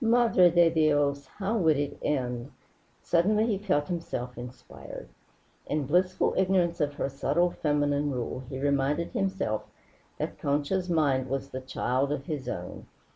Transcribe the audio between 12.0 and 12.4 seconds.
of